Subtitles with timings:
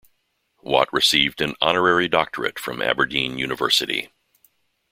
[0.63, 4.09] Watt received an Honorary Doctorate from Aberdeen University.